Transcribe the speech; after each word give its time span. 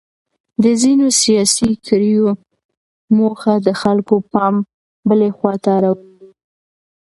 د 0.63 0.65
ځینو 0.81 1.07
سیاسي 1.21 1.69
کړیو 1.87 2.27
موخه 3.17 3.53
د 3.65 3.69
خلکو 3.81 4.15
پام 4.31 4.55
بلې 5.07 5.29
خواته 5.37 5.69
اړول 5.77 6.01
دي. 6.19 6.29